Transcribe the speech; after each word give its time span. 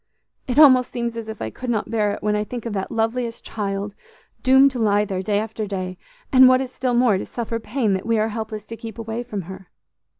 It 0.47 0.57
almost 0.57 0.91
seems 0.91 1.15
as 1.15 1.29
if 1.29 1.43
I 1.43 1.51
could 1.51 1.69
not 1.69 1.91
bear 1.91 2.11
it 2.13 2.23
when 2.23 2.35
I 2.35 2.43
think 2.43 2.65
of 2.65 2.73
that 2.73 2.91
loveliest 2.91 3.45
child 3.45 3.93
doomed 4.41 4.71
to 4.71 4.79
lie 4.79 5.05
there 5.05 5.21
day 5.21 5.37
after 5.37 5.67
day, 5.67 5.99
and, 6.33 6.47
what 6.47 6.59
is 6.59 6.71
still 6.71 6.95
more, 6.95 7.19
to 7.19 7.25
suffer 7.27 7.59
pain 7.59 7.93
that 7.93 8.07
we 8.07 8.17
are 8.17 8.29
helpless 8.29 8.65
to 8.65 8.75
keep 8.75 8.97
away 8.97 9.21
from 9.21 9.43
her. 9.43 9.69